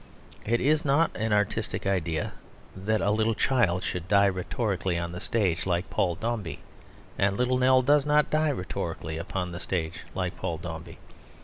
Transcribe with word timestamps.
It 0.47 0.59
is 0.59 0.83
not 0.83 1.15
an 1.15 1.31
artistic 1.31 1.85
idea 1.85 2.33
that 2.75 3.01
a 3.01 3.11
little 3.11 3.35
child 3.35 3.83
should 3.83 4.07
die 4.07 4.25
rhetorically 4.29 4.97
on 4.97 5.11
the 5.11 5.19
stage 5.21 5.67
like 5.67 5.91
Paul 5.91 6.15
Dombey; 6.15 6.57
and 7.19 7.37
Little 7.37 7.59
Nell 7.59 7.83
does 7.83 8.03
not 8.03 8.31
die 8.31 8.49
rhetorically 8.49 9.17
upon 9.19 9.51
the 9.51 9.59
stage 9.59 9.99
like 10.15 10.35
Paul 10.37 10.57
Dombey. 10.57 10.97